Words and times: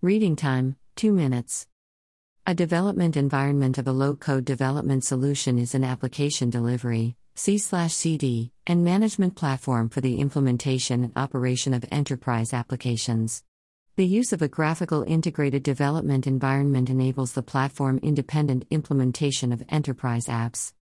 Reading 0.00 0.36
time 0.36 0.76
2 0.94 1.12
minutes. 1.12 1.66
A 2.46 2.54
development 2.54 3.16
environment 3.16 3.78
of 3.78 3.88
a 3.88 3.92
low 3.92 4.14
code 4.14 4.44
development 4.44 5.02
solution 5.02 5.58
is 5.58 5.74
an 5.74 5.82
application 5.82 6.50
delivery, 6.50 7.16
CI/CD, 7.34 8.52
and 8.64 8.84
management 8.84 9.34
platform 9.34 9.88
for 9.88 10.00
the 10.00 10.20
implementation 10.20 11.02
and 11.02 11.12
operation 11.16 11.74
of 11.74 11.84
enterprise 11.90 12.52
applications. 12.52 13.42
The 13.96 14.06
use 14.06 14.32
of 14.32 14.40
a 14.40 14.46
graphical 14.46 15.02
integrated 15.02 15.64
development 15.64 16.28
environment 16.28 16.88
enables 16.90 17.32
the 17.32 17.42
platform 17.42 17.98
independent 18.00 18.66
implementation 18.70 19.50
of 19.50 19.64
enterprise 19.68 20.26
apps. 20.26 20.74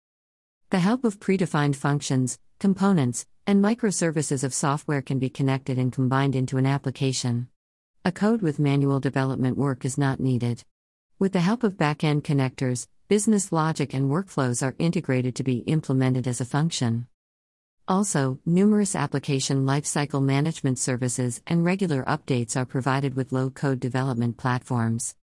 The 0.69 0.81
help 0.81 1.05
of 1.05 1.21
predefined 1.21 1.77
functions, 1.77 2.39
components, 2.59 3.27
and 3.47 3.65
microservices 3.65 4.45
of 4.45 4.53
software 4.53 5.01
can 5.01 5.19
be 5.19 5.31
connected 5.31 5.79
and 5.79 5.91
combined 5.91 6.37
into 6.37 6.59
an 6.59 6.67
application. 6.67 7.49
A 8.07 8.13
code 8.13 8.41
with 8.41 8.61
manual 8.61 9.01
development 9.01 9.59
work 9.59 9.85
is 9.85 9.99
not 9.99 10.21
needed. 10.21 10.63
With 11.19 11.33
the 11.33 11.41
help 11.41 11.65
of 11.65 11.77
backend 11.77 12.23
connectors, 12.23 12.87
business 13.09 13.51
logic 13.51 13.93
and 13.95 14.09
workflows 14.09 14.65
are 14.65 14.77
integrated 14.79 15.35
to 15.35 15.43
be 15.43 15.65
implemented 15.67 16.29
as 16.29 16.41
a 16.41 16.45
function. 16.45 17.09
Also, 17.89 18.39
numerous 18.47 18.95
application 18.95 19.67
lifecycle 19.67 20.23
management 20.23 20.79
services 20.79 21.43
and 21.49 21.65
regular 21.65 22.05
updates 22.05 22.57
are 22.57 22.65
provided 22.65 23.15
with 23.15 23.33
low 23.33 23.51
code 23.51 23.81
development 23.81 24.37
platforms. 24.37 25.17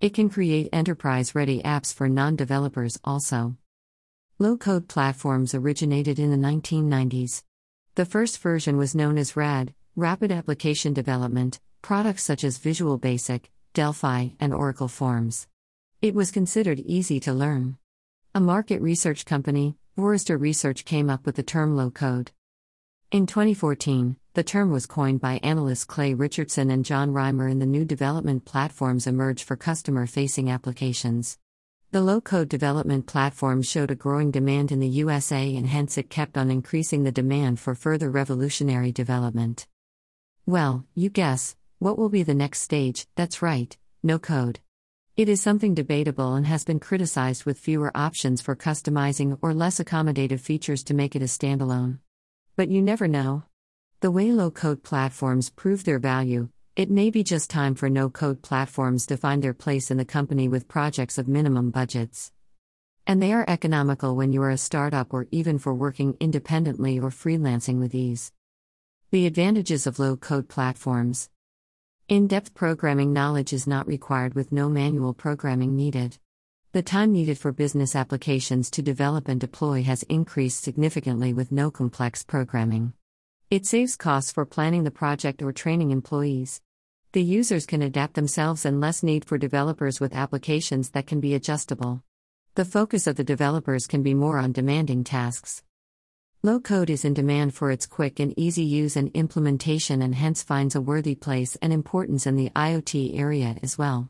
It 0.00 0.14
can 0.14 0.30
create 0.30 0.68
enterprise 0.72 1.34
ready 1.34 1.60
apps 1.62 1.92
for 1.92 2.08
non 2.08 2.36
developers 2.36 3.00
also. 3.02 3.56
Low 4.38 4.56
code 4.56 4.86
platforms 4.86 5.56
originated 5.56 6.20
in 6.20 6.30
the 6.30 6.36
1990s. 6.36 7.42
The 7.96 8.06
first 8.06 8.38
version 8.38 8.76
was 8.76 8.94
known 8.94 9.18
as 9.18 9.34
RAD, 9.34 9.74
Rapid 9.96 10.30
Application 10.30 10.92
Development, 10.92 11.58
products 11.82 12.22
such 12.22 12.44
as 12.44 12.58
Visual 12.58 12.98
Basic, 12.98 13.50
Delphi, 13.74 14.28
and 14.40 14.52
Oracle 14.52 14.88
Forms. 14.88 15.46
It 16.00 16.14
was 16.14 16.30
considered 16.30 16.80
easy 16.80 17.20
to 17.20 17.32
learn. 17.32 17.78
A 18.34 18.40
market 18.40 18.80
research 18.80 19.24
company, 19.24 19.76
Forrester 19.96 20.36
Research, 20.36 20.84
came 20.84 21.10
up 21.10 21.26
with 21.26 21.36
the 21.36 21.42
term 21.42 21.76
low 21.76 21.90
code. 21.90 22.32
In 23.10 23.26
2014, 23.26 24.16
the 24.34 24.44
term 24.44 24.70
was 24.70 24.86
coined 24.86 25.20
by 25.20 25.40
analysts 25.42 25.84
Clay 25.84 26.14
Richardson 26.14 26.70
and 26.70 26.84
John 26.84 27.12
Rymer, 27.12 27.48
in 27.48 27.58
the 27.58 27.66
new 27.66 27.84
development 27.84 28.44
platforms 28.44 29.06
emerge 29.06 29.42
for 29.42 29.56
customer 29.56 30.06
facing 30.06 30.50
applications. 30.50 31.38
The 31.90 32.02
low 32.02 32.20
code 32.20 32.50
development 32.50 33.06
platform 33.06 33.62
showed 33.62 33.90
a 33.90 33.94
growing 33.94 34.30
demand 34.30 34.70
in 34.70 34.78
the 34.78 34.86
USA, 34.88 35.56
and 35.56 35.66
hence 35.66 35.96
it 35.96 36.10
kept 36.10 36.36
on 36.36 36.50
increasing 36.50 37.04
the 37.04 37.10
demand 37.10 37.60
for 37.60 37.74
further 37.74 38.10
revolutionary 38.10 38.92
development. 38.92 39.66
Well, 40.44 40.84
you 40.94 41.08
guess, 41.08 41.56
what 41.78 41.96
will 41.96 42.08
be 42.08 42.22
the 42.22 42.34
next 42.34 42.60
stage? 42.60 43.06
That's 43.14 43.40
right, 43.40 43.76
no 44.02 44.18
code. 44.18 44.60
It 45.16 45.28
is 45.28 45.40
something 45.40 45.74
debatable 45.74 46.34
and 46.34 46.46
has 46.46 46.64
been 46.64 46.80
criticized 46.80 47.44
with 47.44 47.58
fewer 47.58 47.90
options 47.94 48.40
for 48.40 48.56
customizing 48.56 49.38
or 49.42 49.54
less 49.54 49.80
accommodative 49.80 50.40
features 50.40 50.82
to 50.84 50.94
make 50.94 51.14
it 51.14 51.22
a 51.22 51.26
standalone. 51.26 51.98
But 52.56 52.68
you 52.68 52.82
never 52.82 53.06
know. 53.06 53.44
The 54.00 54.10
way 54.10 54.32
low 54.32 54.50
code 54.50 54.82
platforms 54.82 55.50
prove 55.50 55.84
their 55.84 55.98
value, 55.98 56.48
it 56.76 56.90
may 56.90 57.10
be 57.10 57.24
just 57.24 57.50
time 57.50 57.74
for 57.74 57.88
no 57.88 58.08
code 58.10 58.42
platforms 58.42 59.06
to 59.06 59.16
find 59.16 59.42
their 59.42 59.54
place 59.54 59.90
in 59.90 59.96
the 59.96 60.04
company 60.04 60.48
with 60.48 60.68
projects 60.68 61.18
of 61.18 61.26
minimum 61.26 61.70
budgets. 61.70 62.32
And 63.06 63.22
they 63.22 63.32
are 63.32 63.44
economical 63.48 64.14
when 64.14 64.32
you 64.32 64.42
are 64.42 64.50
a 64.50 64.58
startup 64.58 65.14
or 65.14 65.26
even 65.30 65.58
for 65.58 65.74
working 65.74 66.16
independently 66.20 66.98
or 66.98 67.10
freelancing 67.10 67.78
with 67.78 67.94
ease. 67.94 68.32
The 69.10 69.26
advantages 69.26 69.86
of 69.86 69.98
low 69.98 70.16
code 70.16 70.48
platforms. 70.48 71.30
In 72.08 72.26
depth 72.26 72.54
programming 72.54 73.12
knowledge 73.12 73.52
is 73.52 73.66
not 73.66 73.86
required 73.86 74.32
with 74.32 74.50
no 74.50 74.70
manual 74.70 75.12
programming 75.12 75.76
needed. 75.76 76.16
The 76.72 76.80
time 76.80 77.12
needed 77.12 77.36
for 77.36 77.52
business 77.52 77.94
applications 77.94 78.70
to 78.70 78.80
develop 78.80 79.28
and 79.28 79.38
deploy 79.38 79.82
has 79.82 80.04
increased 80.04 80.62
significantly 80.62 81.34
with 81.34 81.52
no 81.52 81.70
complex 81.70 82.22
programming. 82.22 82.94
It 83.50 83.66
saves 83.66 83.94
costs 83.94 84.32
for 84.32 84.46
planning 84.46 84.84
the 84.84 84.90
project 84.90 85.42
or 85.42 85.52
training 85.52 85.90
employees. 85.90 86.62
The 87.12 87.22
users 87.22 87.66
can 87.66 87.82
adapt 87.82 88.14
themselves 88.14 88.64
and 88.64 88.80
less 88.80 89.02
need 89.02 89.26
for 89.26 89.36
developers 89.36 90.00
with 90.00 90.16
applications 90.16 90.88
that 90.92 91.06
can 91.06 91.20
be 91.20 91.34
adjustable. 91.34 92.02
The 92.54 92.64
focus 92.64 93.06
of 93.06 93.16
the 93.16 93.22
developers 93.22 93.86
can 93.86 94.02
be 94.02 94.14
more 94.14 94.38
on 94.38 94.52
demanding 94.52 95.04
tasks. 95.04 95.62
Low 96.44 96.60
code 96.60 96.88
is 96.88 97.04
in 97.04 97.14
demand 97.14 97.52
for 97.52 97.72
its 97.72 97.84
quick 97.84 98.20
and 98.20 98.32
easy 98.38 98.62
use 98.62 98.94
and 98.94 99.10
implementation 99.12 100.00
and 100.00 100.14
hence 100.14 100.40
finds 100.40 100.76
a 100.76 100.80
worthy 100.80 101.16
place 101.16 101.56
and 101.60 101.72
importance 101.72 102.28
in 102.28 102.36
the 102.36 102.50
IoT 102.50 103.18
area 103.18 103.56
as 103.60 103.76
well. 103.76 104.08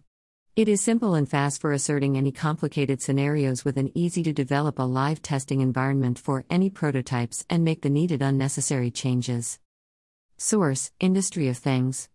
It 0.55 0.69
is 0.69 0.83
simple 0.83 1.15
and 1.15 1.27
fast 1.27 1.59
for 1.59 1.73
asserting 1.73 2.19
any 2.19 2.31
complicated 2.31 3.01
scenarios 3.01 3.65
with 3.65 3.79
an 3.79 3.91
easy 3.95 4.23
to 4.25 4.35
develop 4.35 4.79
a 4.79 4.83
live 4.83 5.23
testing 5.23 5.63
environment 5.63 6.19
for 6.19 6.45
any 6.51 6.69
prototypes 6.69 7.47
and 7.49 7.65
make 7.65 7.81
the 7.81 7.89
needed 7.89 8.21
unnecessary 8.21 8.91
changes. 8.91 9.59
Source 10.37 10.93
Industry 11.01 11.49
of 11.49 11.57
Things 11.57 12.07